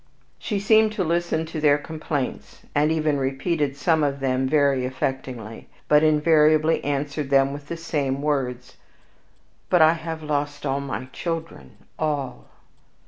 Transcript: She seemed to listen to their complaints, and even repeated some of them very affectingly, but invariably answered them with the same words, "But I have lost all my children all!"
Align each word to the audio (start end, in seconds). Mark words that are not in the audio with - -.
She 0.39 0.59
seemed 0.59 0.93
to 0.93 1.03
listen 1.03 1.45
to 1.45 1.61
their 1.61 1.77
complaints, 1.77 2.63
and 2.73 2.91
even 2.91 3.19
repeated 3.19 3.77
some 3.77 4.03
of 4.03 4.19
them 4.19 4.47
very 4.49 4.81
affectingly, 4.83 5.67
but 5.87 6.01
invariably 6.01 6.83
answered 6.83 7.29
them 7.29 7.53
with 7.53 7.67
the 7.67 7.77
same 7.77 8.19
words, 8.19 8.77
"But 9.69 9.83
I 9.83 9.93
have 9.93 10.23
lost 10.23 10.65
all 10.65 10.79
my 10.81 11.05
children 11.13 11.77
all!" 11.99 12.45